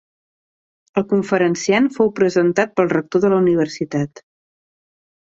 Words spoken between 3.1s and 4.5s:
de la Universitat.